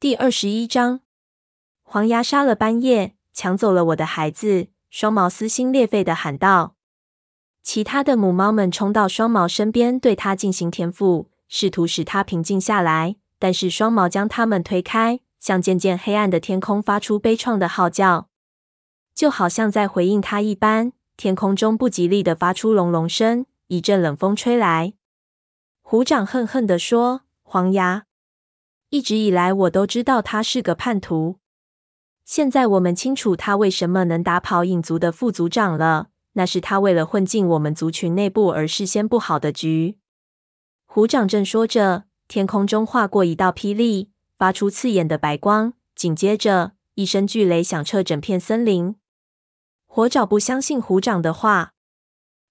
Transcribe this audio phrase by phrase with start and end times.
[0.00, 1.00] 第二十一章，
[1.82, 4.68] 黄牙杀了斑叶，抢走了我的孩子。
[4.88, 6.74] 双毛撕心裂肺地喊道。
[7.62, 13.16] 其他的母猫们冲到双毛身边，对它进行填腹，试图使它平静下来。
[13.38, 18.30] 但是双毛将它们推开，向渐渐黑暗的天空发出悲怆的号叫，
[19.14, 20.94] 就好像在回应它一般。
[21.18, 24.94] 天空中不吉利的发出隆隆声，一阵冷风吹来。
[25.82, 28.06] 虎掌恨恨地说：“黄牙。”
[28.90, 31.38] 一直以来，我都知道他是个叛徒。
[32.24, 36.08] 现在我们清楚他为什么能打跑影族的副族长了。
[36.34, 39.98] 那是他为了混进我们族群内部而事先布好的局。
[40.86, 45.72] 虎掌正说着，天空中划过一道霹雳，发出刺眼的白光。
[45.96, 48.94] 紧接着，一声巨雷响彻整片森林。
[49.86, 51.72] 火爪不相信虎掌的话，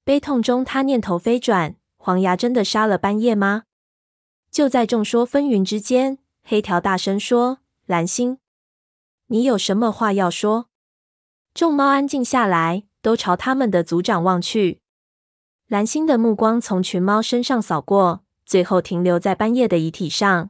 [0.04, 3.64] 悲痛中他念头飞转：黄牙真的杀了斑夜吗？
[4.52, 6.20] 就在众说纷纭之间。
[6.52, 8.40] 黑条大声说：“蓝星，
[9.28, 10.68] 你有什么话要说？”
[11.54, 14.82] 众猫安静下来，都朝他们的族长望去。
[15.68, 20.50] 蓝星的目光从群猫身上扫过，最后停留在斑叶的遗体上。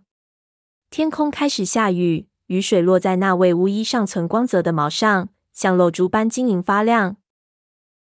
[0.90, 7.18] 天空开始下雨，雨水落在那位巫医尚存光泽的毛上，像露珠般晶莹发亮。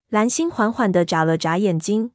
[0.07, 2.13] 蓝星缓缓地眨了眨眼睛，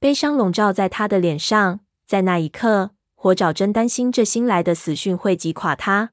[0.00, 1.78] 悲伤笼罩在他的脸上。
[2.04, 2.95] 在那一刻。
[3.26, 6.12] 火爪真担心这新来的死讯会击垮他，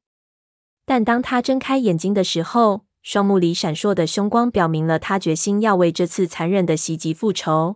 [0.83, 7.75] 但当他睁开眼睛的时候，双目里闪烁的凶光表明了他决心要为这次残忍的袭击复仇。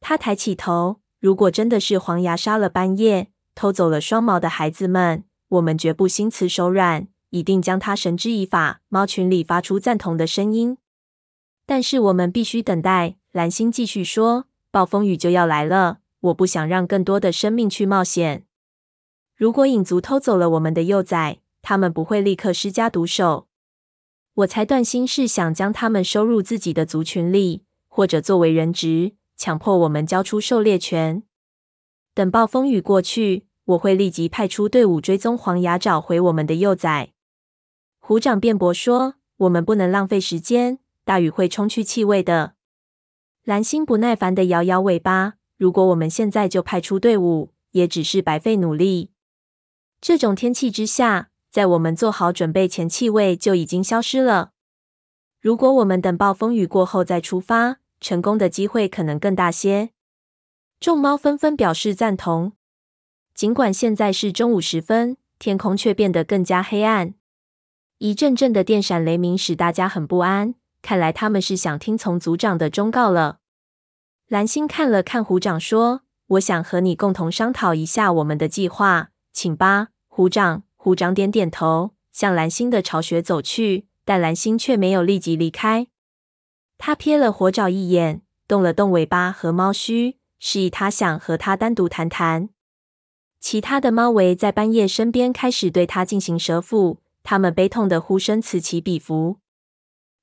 [0.00, 8.80] 他抬起头，如果真的是黄牙杀了半夜，偷走了双毛的孩子们，我们绝不心慈手软，一定将他绳之以法。
[8.88, 10.78] 猫群里发出赞同的声音。
[11.66, 13.16] 但是我们必须等待。
[13.32, 18.46] 蓝星继续说：“暴风雨就要来了。”我不想让更多的生命去冒险。
[19.34, 23.48] 如果影族偷走了我们的幼崽，他们不会立刻施加毒手。
[24.34, 31.22] 我才断心是想将他们收入自己的族群里，或者作为人质，强迫我们交出狩猎权。
[32.14, 37.12] 等暴风雨过去，我会立即派出队伍追踪黄牙，找回我们的幼崽。
[37.98, 42.54] 虎掌辩驳说：“我们不能浪费时间，大雨会冲去气味的。”
[43.44, 45.34] 蓝星不耐烦地摇摇尾巴。
[45.56, 49.10] 如果我们现在就派出队伍，也只是白费努力。
[50.00, 54.52] 这种天气之下，在我们做好准备前，气味就已经消失了。
[55.40, 59.90] 如果我们等暴风雨过后再出发，成功的机会可能更大些。
[60.78, 62.52] 众猫纷纷表示赞同。
[63.34, 67.14] 尽管现在是中午时分，天空却变得更加黑暗。
[67.98, 70.54] 一阵阵的电闪雷鸣使大家很不安。
[70.82, 73.38] 看来他们是想听从族长的忠告了。
[74.28, 85.86] 蓝星看了看虎掌，说：“我想和你共同商讨一下我们的计划，请吧。”虎掌，虎掌点点头，向蓝星的巢穴走去，但蓝星却没有立即离开。
[86.76, 92.48] 他瞥了火爪一眼，动了动尾巴和猫须，示意他想和他单独谈谈。
[93.38, 99.36] 其他的猫围在斑夜身边，开始对他进行舌抚，他们悲痛的呼声此起彼伏。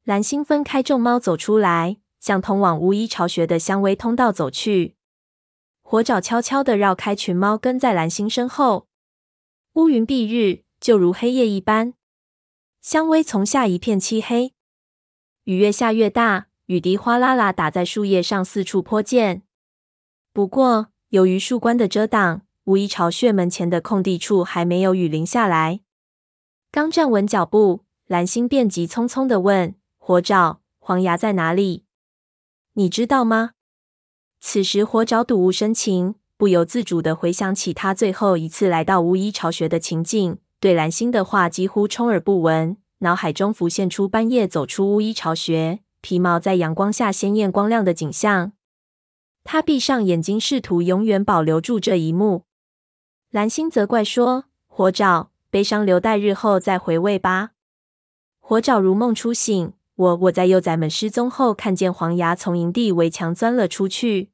[0.04, 2.00] 蓝星分开众猫走出来。
[2.24, 4.96] 向通往巫医巢穴的香薇通道走去，
[5.82, 8.88] 火爪悄悄地绕开群猫，跟在蓝星身后。
[9.74, 11.96] 乌云蔽日，就如黑夜一般。
[12.80, 14.54] 香薇从下一片漆黑，
[15.44, 19.42] 雨越下越大，雨滴哗啦啦打在树叶上，四处泼溅。
[20.32, 25.82] 不过，由于树冠的遮挡，巫医巢穴门前的空地处还没有雨淋下来。
[26.72, 31.83] 刚站稳脚步，蓝星便急匆匆地问：“火爪，黄牙在哪里？”
[32.76, 33.52] 你知道吗？
[34.40, 42.78] 此时，火爪睹物生情，不由自主地回想起他最后一次来到巫医巢穴的情景，对蓝星的话几乎充耳不闻。
[43.00, 48.54] 脑海中浮现出半夜走出巫医巢穴，皮毛在阳光下鲜艳光亮的景象。
[49.44, 52.46] 他闭上眼睛，试图永远保留住这一幕。
[53.30, 57.52] 蓝星责怪说：“火爪，悲伤留待日后再回味吧。”
[58.40, 59.74] 火爪如梦初醒。
[59.96, 64.32] 我我在幼崽们失踪后，看见黄牙从营地围墙钻了出去。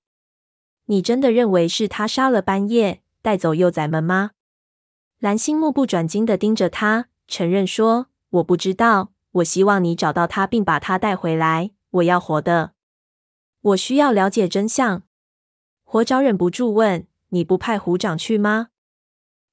[0.85, 4.31] 你真的认为是他杀了班叶，带走幼崽们吗？
[5.19, 9.11] 蓝星目不转睛地盯着他，承认说：“我不知道。
[9.33, 11.71] 我希望你找到他，并把他带回来。
[11.91, 12.71] 我要活的。
[13.61, 15.03] 我需要了解真相。”
[15.83, 18.69] 火爪忍不住问：“你不派虎掌去吗？”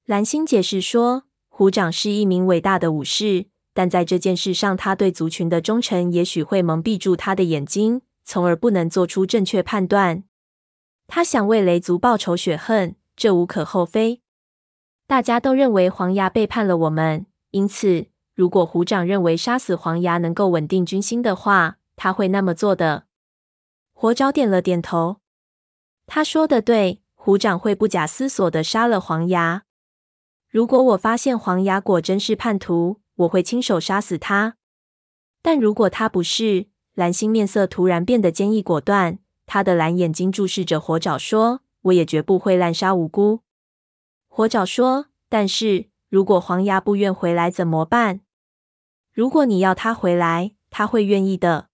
[0.05, 10.23] 蓝星解释说：“虎掌是一名伟大的武士。”但在这件事上，他对族群的忠诚也许会蒙蔽住他的眼睛，从而不能做出正确判断。
[11.05, 14.23] 他想为雷族报仇雪恨，这无可厚非。
[15.05, 23.03] 大家都认为黄牙背叛了我们，因此，如果虎掌认为杀死黄牙能够稳定军心的话，他会那么做的。
[23.93, 25.17] 火爪点了点头。
[26.07, 29.65] 他说的对，虎掌会不假思索的杀了黄牙。
[30.49, 34.55] 如果我发现黄牙果真是叛徒，我会亲手杀死他。
[35.41, 43.41] 但如果他不是，蓝星面色突然变得坚毅果断，他的蓝眼睛注视着火爪，说：“我也绝不会滥杀无辜。”
[44.27, 48.21] 火爪说：“但是如果黄牙不愿回来怎么办？
[49.13, 51.69] 如果你要他回来，他会愿意的。”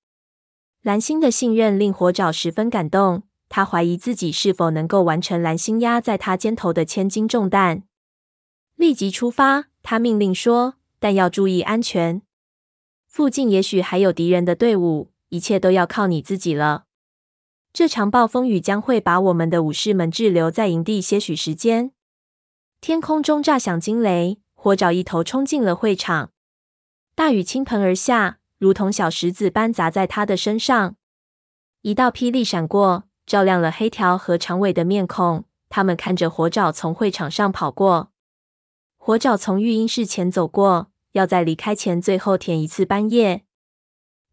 [0.83, 7.83] 蓝星的信任令火爪十分感动，他怀疑自己是否能够完成蓝星压在他肩头的千斤重担。
[8.75, 12.21] 立即出发，他命令说：“但要注意安全。
[13.07, 16.85] 附近也许还有敌人的队伍，一切都要靠你自己了。
[17.73, 21.91] 这场暴风雨将会把我们的武士们滞留在营地些许时间。”
[22.79, 26.31] 天空中炸响惊雷，火爪一头冲进了会场。
[27.13, 30.95] 大雨倾盆而下，如同小石子般砸在他的身上。
[31.81, 35.43] 一道霹雳闪过，照亮了黑条和长尾的面孔。
[35.67, 38.13] 他们看着火爪从会场上跑过。
[38.95, 43.45] 火爪从育婴室前走过，要在离开前最后舔一次斑叶。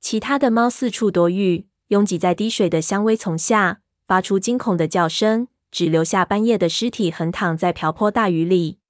[0.00, 5.49] 其他的猫四处躲雨，拥挤在滴水的香薇丛下，发出惊恐的叫声。
[5.71, 8.81] 只留下斑叶的尸体横躺在瓢泼大雨里。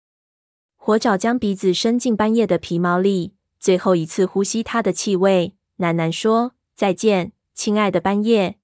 [0.76, 8.56] 火爪将鼻子伸进斑叶的皮毛里，最后一次呼吸它的气味，喃喃说：“再见，亲爱的斑叶。”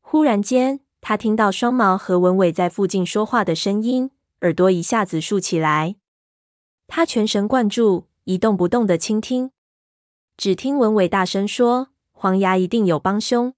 [0.00, 4.12] 忽然间，他听到双毛和文伟在附近说话的声音，
[4.42, 5.96] 耳朵一下子竖起来。
[6.86, 9.50] 他全神贯注，一动不动地倾听。
[10.36, 13.54] 只听文伟大声说：“黄牙一定有帮凶。”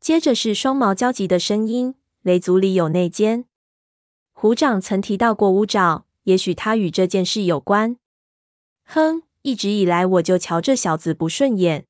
[0.00, 1.96] 接着是双毛焦急的声音。
[2.22, 3.46] 雷族里有内奸，
[4.32, 7.96] 虎掌曾提到过乌爪，也许他与这件事有关。
[8.84, 11.86] 哼，一直以来我就瞧这小子不顺眼。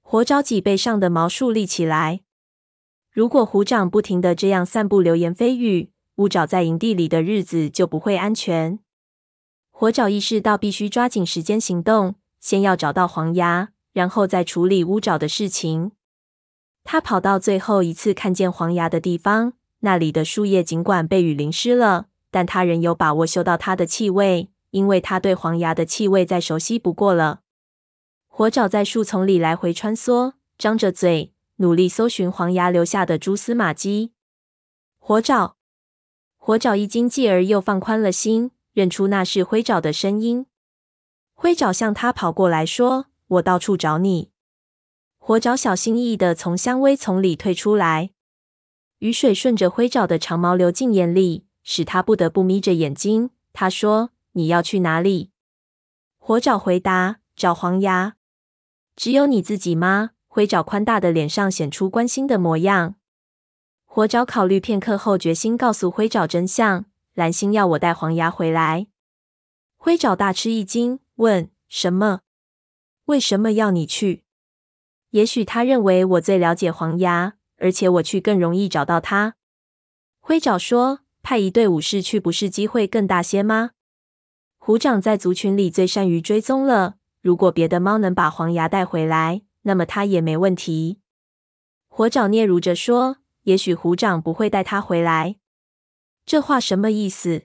[0.00, 2.22] 火爪脊背上的毛竖立起来。
[3.12, 8.80] 如果虎掌不停地这样散布流言蜚语，乌爪在营地里的日子就不会安全。
[9.76, 15.90] 火爪意识到必须抓紧时间行动，先要找到黄牙，然后再处理乌爪的事情。
[16.84, 27.40] 他跑到最后一次看见黄牙的地方，那里的树叶尽管被雨淋湿了，但他仍有把握嗅到它的气味，因为他对黄牙的气味再熟悉不过了。
[28.28, 34.12] 火爪在树丛里来回穿梭，张着嘴，努力搜寻黄牙留下的蛛丝马迹。
[35.00, 35.56] 火爪，
[36.36, 40.44] 火爪一惊，继而又放宽了心，认出那是灰爪的声音。
[41.32, 44.30] 灰爪向他跑过来说：“我到处找你。”
[45.16, 48.10] 火爪小心翼翼地从香薇丛里退出来，
[48.98, 53.30] 雨水顺着灰爪的长毛流进眼里，使他不得不眯着眼睛。
[53.52, 55.30] 他说：“你要去哪里？”
[56.18, 58.16] 火爪回答：“找黄牙。”
[58.96, 60.10] 只有你自己吗？
[60.26, 62.96] 灰爪宽大的脸上显出关心的模样。
[63.84, 68.88] 火爪考虑片刻后，决心告诉灰爪真相：蓝星要我带黄牙回来。
[69.76, 72.20] 灰爪大吃一惊，问：“什么？
[73.06, 74.24] 为什么要你去？”
[75.10, 79.36] 也许他认为我最了解黄牙，而且我去更容易找到他。
[80.18, 83.70] 灰爪说：“派一队武士去，不是机会更大些吗？”
[84.58, 86.96] 虎掌在族群里最善于追踪了。
[87.20, 90.98] 如果别的猫能把黄牙带回来，那么他也没问题。
[91.86, 95.36] 火爪嗫嚅着说：“也许虎掌不会带他回来。”
[96.26, 97.42] 这话什么意思？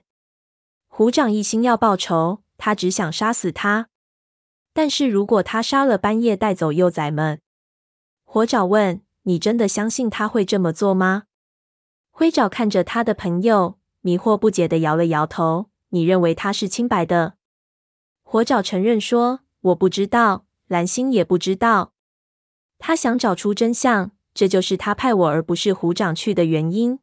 [0.88, 3.88] 虎掌一心要报仇，他只想杀死他。
[4.72, 7.40] 但是如果他杀了斑叶，带走幼崽们？
[8.24, 11.24] 火爪问：“你真的相信他会这么做吗？”
[12.10, 15.70] 灰爪看着他的朋友，迷惑不解地摇了摇头。
[15.90, 17.34] “你认为他是清白的？”
[18.22, 21.92] 火爪承认说：“我不知道，蓝星也不知道。
[22.78, 27.00] 他想找出真相，这就是他派我而不是虎掌去的原因。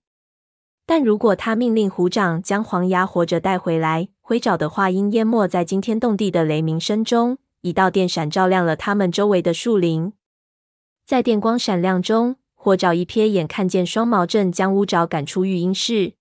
[0.87, 10.13] 但如果他命令虎掌将黄牙活着带回来，灰爪的话音淹没在惊天动地的雷鸣声中，一道电闪照亮了他们周围的树林。
[11.05, 16.13] 在电光闪亮中，火爪一瞥眼看见双毛正将乌爪赶出育婴室。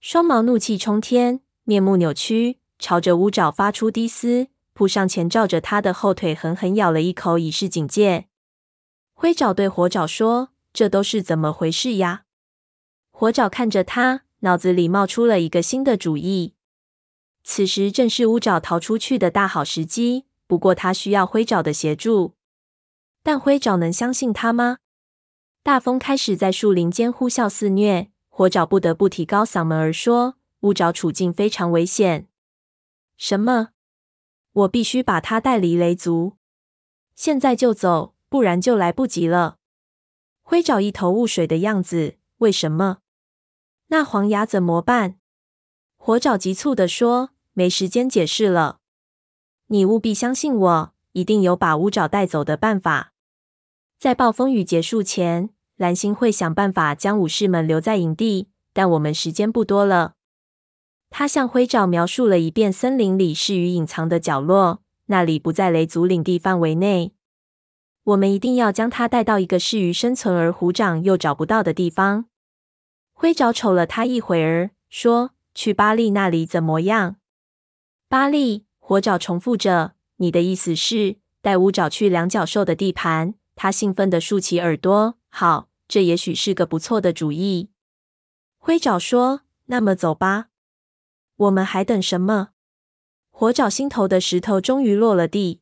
[0.00, 8.28] 双毛怒气冲天，面目扭曲，朝着乌爪发出低嘶，扑上前照着他的后腿狠狠咬了一口，以示警戒。
[9.12, 12.22] 灰爪对火爪说：“这都是怎么回事呀？”
[13.16, 16.54] 火爪看着他，脑子里冒出了一个新的主意。
[17.44, 22.34] 此时正是乌爪逃出去的大好时机，不过他需要灰爪的协助。
[23.22, 24.78] 但灰爪能相信他吗？
[25.62, 32.26] 大风开始在树林间呼啸肆虐，火爪不得不提高嗓门而说：“乌爪处境非常危险。
[33.16, 33.68] 什么？
[34.52, 36.32] 我必须把他带离雷族，
[37.14, 39.58] 现在就走，不然就来不及了。
[40.42, 42.16] 灰爪一头雾水的样子。
[42.38, 42.98] 为什么？
[43.94, 45.20] 那黄牙怎么办？
[45.96, 48.80] 火爪急促地说：“没时间解释了，
[49.68, 53.12] 你务必相信我，一定有把乌爪带走的办法。
[53.96, 60.14] 在暴风雨结束前，蓝星会想办法将武士们留在营地，但我们时间不多了。”
[61.08, 67.14] 他向灰爪描述了一遍森林里适于隐藏的角落，那里不在雷族领地范围内。
[68.02, 72.24] 我们一定要将他带到一个适于生存而虎掌又找不到的地方。
[73.14, 77.16] 灰爪瞅了他一会儿，说：“去巴利那里怎么样？”
[78.08, 87.70] 巴利，火爪重复着：“你的意思是带乌爪去两角兽的地盘？”他兴奋地竖起耳朵：“好，这也许是个不错的主意。”
[88.58, 90.48] 灰爪说：“那么走吧。”
[91.36, 92.48] 我们还等什么？
[93.30, 95.60] 火爪心头的石头终于落了地。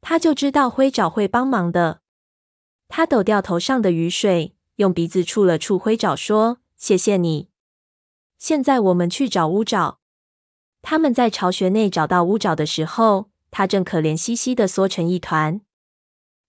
[0.00, 2.00] 他就知道灰爪会帮忙的。
[2.88, 7.50] 他抖掉头上的雨水，用鼻子触了触灰爪，说：“谢谢你。”
[8.38, 9.98] 现在我们去找乌爪。
[10.82, 15.60] 他们在巢穴内找到乌爪的时候，他正可怜兮兮的缩成一团。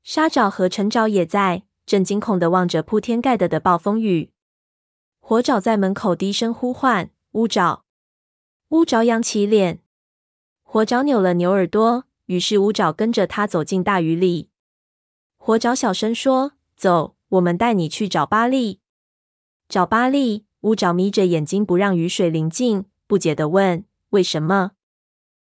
[0.03, 4.31] 沙爪和陈爪也在，正惊恐的望着铺天盖地的暴风雨。
[5.19, 7.83] 火爪在门口低声呼唤：“乌爪！”
[8.69, 9.81] 乌爪扬起脸，
[10.63, 14.49] 火爪扭了扭耳朵，于是乌爪跟着他走进大雨里。
[15.35, 18.79] 火爪小声说：“走，我们带你去找巴利。”
[19.69, 20.45] 找巴利？
[20.61, 24.71] 乌爪眯着眼睛，不让雨水淋进，不解地问：“为什么？”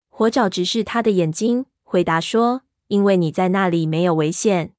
[0.10, 4.74] 火爪直视他的眼睛，回答说：“因为你在那里没有危险。”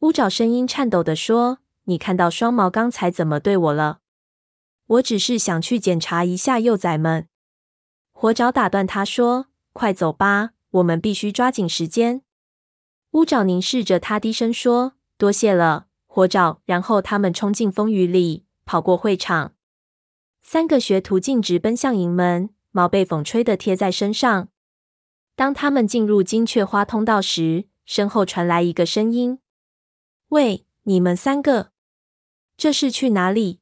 [0.00, 4.00] 乌爪声音颤抖地说：“你看到双毛刚才怎么对我了？
[4.86, 7.28] 我只是想去检查一下幼崽们。”
[8.12, 12.22] 火爪打断他说：“快走吧，我们必须抓紧时间。”
[13.12, 19.54] 乌爪凝视着他，低声说：“多谢了，火爪。”然后他们冲进风雨里，跑过会场。
[20.42, 24.48] 三个学徒径直奔向营门，毛被风吹得贴在身上。
[25.34, 29.38] 当他们进入金雀花通道时，身后传来一个声音
[30.28, 31.70] ：“喂，你们三个，
[32.56, 33.60] 这是去哪里？”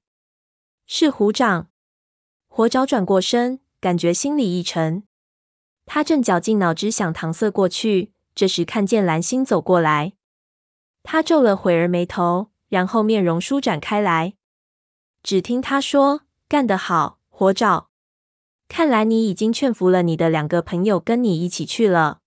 [0.87, 1.69] 是虎掌。
[2.49, 3.61] 火爪转过身。
[3.80, 5.04] 感觉心里一沉，
[5.87, 10.12] 他正绞尽脑汁想搪塞过去，这时看见蓝星走过来，
[11.02, 14.35] 他皱了会儿眉头，然后面容舒展开来。
[15.23, 17.88] 只听他说：“干得好，活爪！
[18.69, 22.21] 看来你已经劝服了你的两个朋友跟你一起去了。”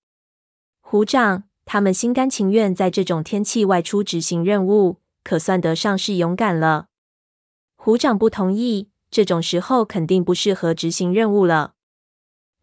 [0.82, 6.88] 虎掌，他们心甘情愿在这种天气外出执行任务，可算得上是勇敢了。
[7.75, 8.89] 虎掌不同意。
[9.10, 11.75] 这种时候肯定不适合执行任务了。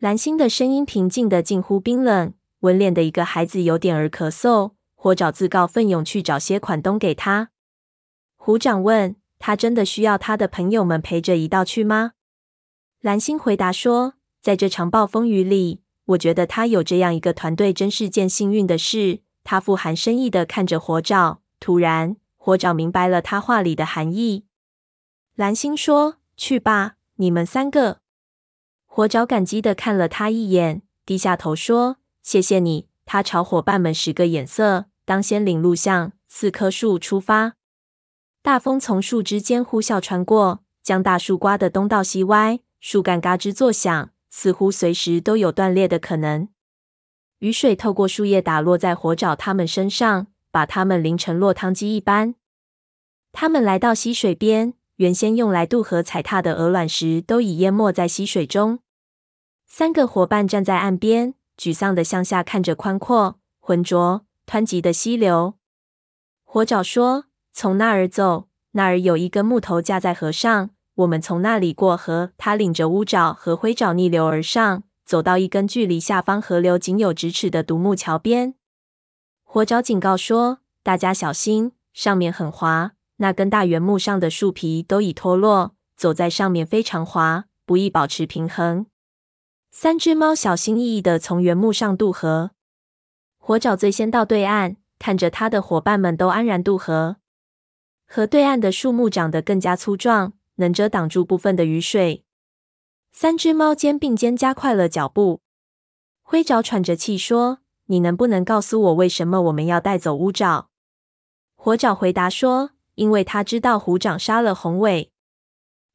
[0.01, 2.35] 蓝星的声音平静的近乎冰冷。
[2.61, 7.49] 文脸的一个孩子有点儿咳嗽，火爪自告奋勇去找些款东给他。
[8.37, 12.13] 虎掌问他：“真的需要他的朋友们陪着一道去吗？”
[13.01, 24.45] 蓝星回答说：“在这场暴风雨里，我觉得他有这样一个团队真是件幸运的事。”他富含深意的看着火爪，突然，火爪明白了他话里的含义。
[25.35, 26.19] 蓝星说。
[26.37, 28.01] 去吧，你们三个。
[28.87, 37.55] 火爪感激的看了他一眼，低下头说：“谢谢你。”他朝伙伴们使个眼色，当先领路向四棵树出发。
[38.43, 46.49] 大风从树枝间呼啸穿过，将大树刮得东倒西歪，树干嘎吱作响，似乎随时都有断裂的可能。
[47.41, 52.37] 雨水透过树叶打落在火爪他们身上，把他们淋成落汤鸡一般。
[53.33, 54.75] 他们来到溪水边。
[54.99, 58.79] 原先用来渡河踩踏的鹅卵石都已淹没在溪水中。
[59.67, 65.55] 三个伙伴站在岸边，沮丧地向下看着宽阔、浑浊、湍急的溪流。
[66.43, 78.57] 火爪说：“从那儿走，那儿有一根木头架在河上，我们从那里过河。”他领着乌爪和灰爪逆流而上，走到一根距离下方河流仅有咫尺的独木桥边。
[79.45, 88.87] 火爪警告说：“大家小心，上面很滑。”那根大圆木上的树皮都已脱落，走在上面非常滑，不易保持平衡。
[89.71, 92.51] 三只猫小心翼翼地从圆木上渡河。
[93.51, 97.17] 火爪最先到对岸，看着他的伙伴们都安然渡河。
[98.07, 102.25] 河对岸的树木长得更加粗壮，能遮挡住部分的雨水。
[103.11, 105.41] 三只猫肩并肩加快了脚步。
[106.23, 110.69] 灰爪喘着气说：“你能不能告诉我，为什么我们要带走乌爪？”
[111.59, 112.71] 火爪回答说。
[112.95, 115.11] 因为他知道虎掌杀了宏伟。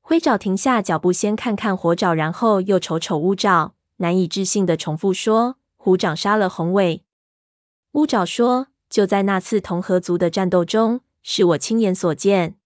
[0.01, 7.03] 灰爪停下脚步，先看看火爪，然后又瞅瞅乌爪，难以置信地重复说：“虎掌杀了红尾。”
[7.95, 12.57] 乌爪说：“就在那次同河族的战斗中，是我亲眼所见。”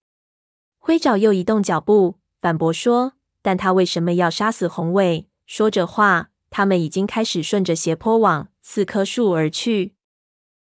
[0.80, 9.94] 灰爪又移动脚步，反驳说：“但他为什么要杀死红尾？”说着话，他们已经开始顺着斜坡往四棵树而去。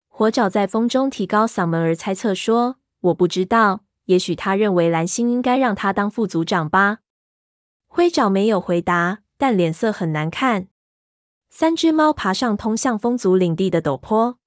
[0.08, 7.00] 火爪在风中提高嗓门而猜测说：“我不知道。”也许他认为蓝星应该让他当副族长吧。
[7.88, 10.68] 灰爪没有回答，但脸色很难看。
[11.50, 14.38] 三只猫爬上通向风族领地的陡坡，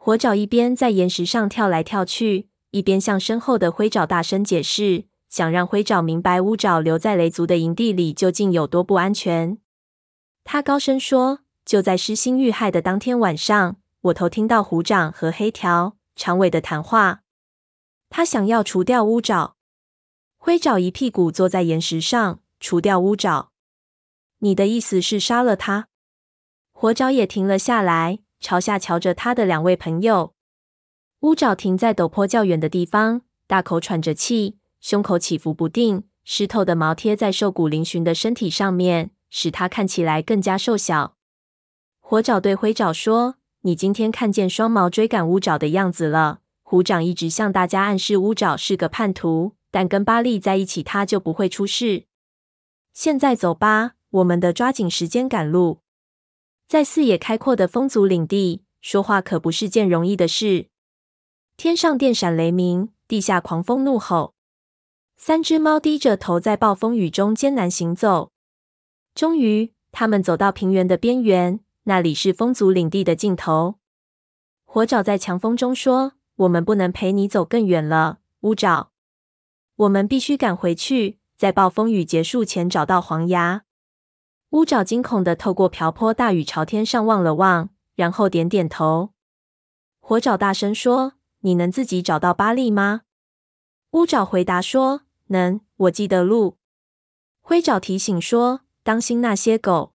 [0.00, 9.58] 火爪一边在岩石上跳来跳去，一边向身后的灰爪大声解释，想让灰爪明白乌爪留在雷族的营地里究竟有多不安全。
[10.44, 17.20] 他高声说：“就在狮心遇害的当天晚上，我偷听到虎掌和黑条、长尾的谈话。”
[18.08, 19.56] 他想要除掉乌爪，
[20.38, 22.40] 灰爪一屁股坐在岩石上。
[22.60, 23.50] 除掉乌爪，
[24.38, 25.88] 你的意思是杀了他？
[26.72, 30.34] 火爪也停了下来，朝下瞧着他的两位朋友。
[31.20, 41.16] 乌爪停在陡坡较远的地方，大口喘着气，胸口起伏不定，湿透的毛贴在瘦骨嶙峋的身体上面，使他看起来更加瘦小。
[41.98, 52.04] 火爪对灰爪说：“你今天看见双毛追赶乌爪的样子了。”虎掌一直向大家暗示乌爪是个叛徒，但跟巴利在一起，他就不会出事。
[52.92, 55.80] 现在走吧，我们得抓紧时间赶路。
[56.68, 60.68] 在视野开阔的风族领地，说话可不是件容易的事。
[61.56, 64.34] 天上电闪雷鸣，地下狂风怒吼。
[65.16, 68.32] 三只猫低着头在暴风雨中艰难行走。
[69.14, 73.76] 终于，他们走到平原的边缘，那里是风族领地的尽头。
[74.66, 76.12] 火爪在强风中说。
[76.38, 78.92] 我们不能陪你走更远了，乌爪。
[79.74, 83.64] 我们必须赶回去，在暴风雨结束前找到黄牙。
[84.50, 89.10] 乌爪惊恐地透过瓢泼大雨朝天上望了望，然后点点头。
[90.00, 93.02] 火爪大声说：“你能自己找到巴利吗？”
[93.92, 96.56] 乌爪回答说：“能，我记得路。”
[97.42, 99.92] 灰爪提醒说：“当心那些狗。”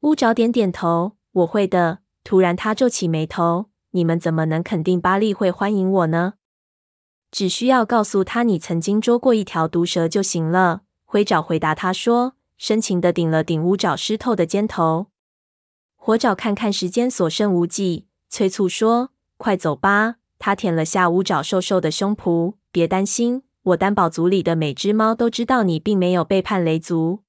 [0.00, 3.66] 乌爪点点头：“我会的。”突然，他皱起眉头。
[3.90, 6.34] 你们怎么能肯定巴利会欢迎我呢？
[7.30, 10.82] 只需要告诉他你曾经捉过一条毒蛇就行了。
[11.04, 15.06] 灰爪回答他说，深情地顶了顶乌爪湿透的肩头。
[15.94, 22.54] 火爪看看时间所剩无几，催促说：“快走吧！”他舔了下乌爪瘦瘦的胸脯。
[22.70, 27.20] 别担心，我担保族里的每只猫都知道你并没有背叛雷族。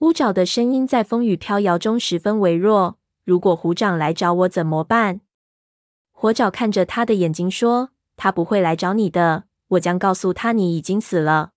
[0.00, 2.98] 乌爪的声音在风雨飘摇中十分微弱。
[3.24, 5.20] 如果虎掌来找我怎么办？
[6.12, 9.44] 火爪看着他的眼睛说：“他不会来找你的。
[9.68, 11.52] 我将告诉他你已经死了。”